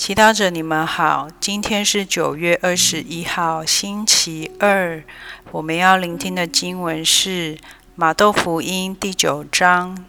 [0.00, 1.28] 祈祷者，你们好。
[1.38, 5.04] 今天是九月二十一号，星期二。
[5.52, 7.58] 我们要聆听的经文是
[7.96, 10.06] 马窦福音第九章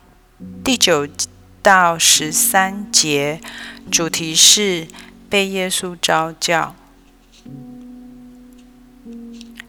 [0.64, 1.06] 第九
[1.62, 3.42] 到十三节，
[3.92, 4.88] 主题是
[5.30, 6.74] 被耶稣召教。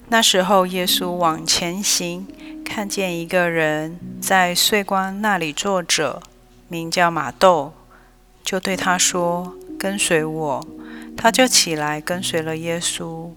[0.07, 2.29] 那时候，耶稣往前行，
[2.65, 6.23] 看见一个人在税官那里坐着，
[6.69, 7.73] 名叫马窦，
[8.45, 9.57] 就对他说。
[9.83, 10.65] 跟随我，
[11.17, 13.33] 他就起来跟随了耶稣。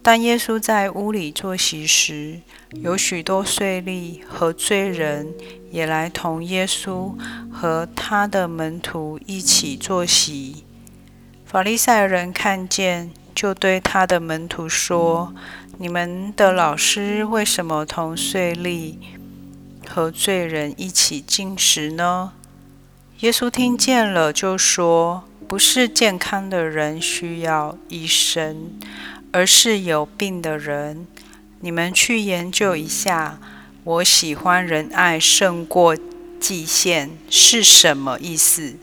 [0.00, 2.38] 但耶稣在屋里坐席时，
[2.70, 5.34] 有许多税吏和罪人
[5.72, 7.16] 也来同耶稣
[7.50, 10.62] 和他的门徒一起坐席。
[11.44, 15.34] 法利赛人看见，就对他的门徒说
[15.78, 18.94] ：“你们的老师为什么同税吏
[19.84, 22.34] 和罪人一起进食呢？”
[23.22, 25.24] 耶稣听见了，就说。
[25.46, 28.72] 不是健康的人需要医生，
[29.30, 31.06] 而是有病的人。
[31.60, 33.38] 你们去研究一下，
[33.84, 35.96] 我喜欢仁爱胜过
[36.40, 38.74] 祭献是什么意思？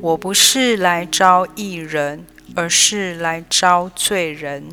[0.00, 2.24] 我不是来招义人，
[2.56, 4.64] 而是来招罪人。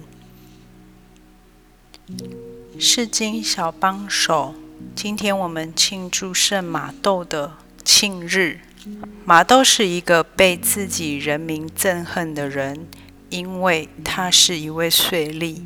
[2.80, 4.56] 是经小帮手，
[4.95, 8.62] 今天我们庆祝圣马窦的庆日。
[9.26, 12.88] 马窦是一个被自己人民憎恨的人，
[13.30, 15.62] 因为他是一位税吏，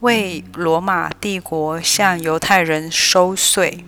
[0.00, 3.84] 为罗马帝国向犹太人收税。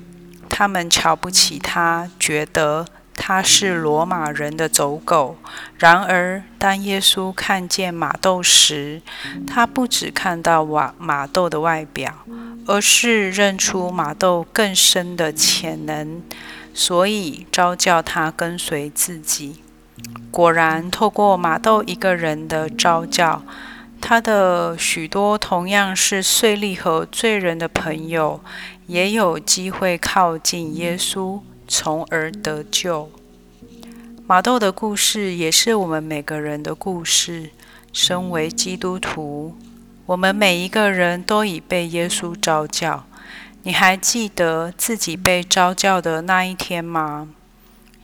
[0.48, 5.36] 他们瞧不起他，觉得他是罗马人的走狗。
[5.78, 9.02] 然而，当耶稣看见马窦时，
[9.46, 12.24] 他不只看到马马窦的外表，
[12.66, 16.22] 而是认出马窦更深的潜能。
[16.74, 19.60] 所以召叫他跟随自己。
[20.30, 23.42] 果然，透过马窦一个人的召教，
[24.00, 28.40] 他的许多同样是税吏和罪人的朋友，
[28.88, 33.10] 也有机会靠近耶稣，从而得救。
[34.26, 37.50] 马窦的故事也是我们每个人的故事。
[37.92, 39.56] 身为基督徒，
[40.06, 43.06] 我们每一个人都已被耶稣召教。
[43.66, 47.28] 你还记得自己被召教的那一天吗？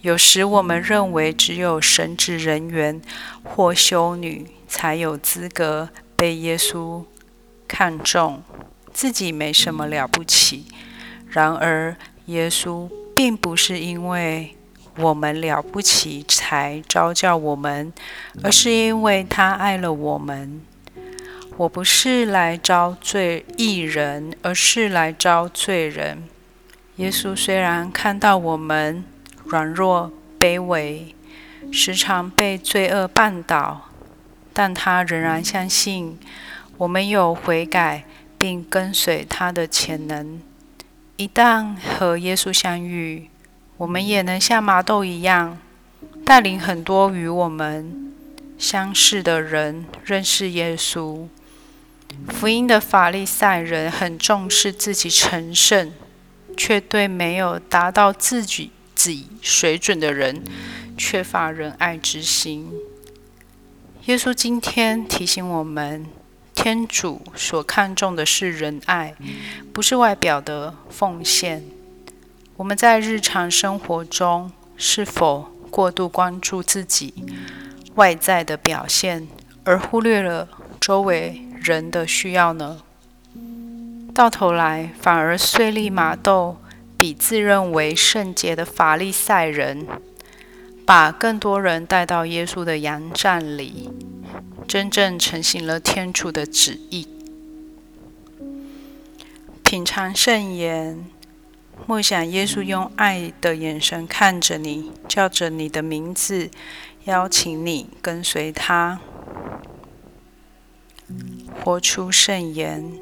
[0.00, 2.98] 有时我们认为只有神职人员
[3.44, 7.04] 或修女才有资格被耶稣
[7.68, 8.42] 看重，
[8.94, 10.64] 自己没什么了不起。
[11.28, 11.94] 然而，
[12.24, 14.56] 耶稣并不是因为
[14.96, 17.92] 我们了不起才召教我们，
[18.42, 20.62] 而是因为他爱了我们。
[21.60, 26.22] 我不是来招罪一人，而是来招罪人。
[26.96, 29.04] 耶稣虽然看到我们
[29.44, 31.14] 软弱卑微，
[31.70, 33.90] 时常被罪恶绊倒，
[34.54, 36.18] 但他仍然相信
[36.78, 38.04] 我们有悔改
[38.38, 40.40] 并跟随他的潜能。
[41.18, 43.28] 一旦和耶稣相遇，
[43.76, 45.58] 我们也能像麻豆一样，
[46.24, 48.14] 带领很多与我们
[48.56, 51.26] 相似的人认识耶稣。
[52.28, 55.92] 福音的法利赛人很重视自己成圣，
[56.56, 60.42] 却对没有达到自己己水准的人
[60.96, 62.70] 缺乏仁爱之心。
[64.06, 66.06] 耶稣今天提醒我们，
[66.54, 69.14] 天主所看重的是仁爱，
[69.72, 71.62] 不是外表的奉献。
[72.56, 77.12] 我们在日常生活中是否过度关注自己
[77.94, 79.28] 外在的表现，
[79.64, 80.48] 而忽略了
[80.80, 81.46] 周围？
[81.62, 82.82] 人的需要呢？
[84.14, 86.56] 到头来，反而碎利马窦
[86.98, 89.86] 比自认为圣洁的法利赛人，
[90.84, 93.90] 把更多人带到耶稣的羊站里，
[94.66, 97.06] 真正成行了天主的旨意。
[99.62, 101.04] 品尝圣言，
[101.86, 106.50] 默想耶稣用爱的眼神看着你，叫着你的名字，
[107.04, 108.98] 邀请你跟随他。
[111.62, 112.92] 活出圣言。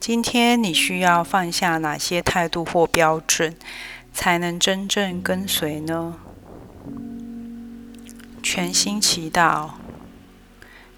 [0.00, 3.54] 今天你需要放下哪些态度或标准，
[4.12, 6.16] 才能真正跟随呢？
[8.42, 9.70] 全心祈祷，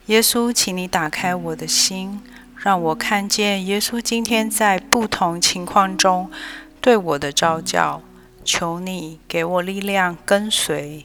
[0.07, 2.23] 耶稣，请你打开我的心，
[2.57, 6.31] 让我看见耶稣今天在不同情况中
[6.81, 8.03] 对我的召教。
[8.45, 11.05] 求你给我力量跟随。